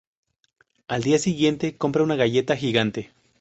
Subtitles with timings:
[0.87, 3.11] Al día siguiente, compra una galleta gigante.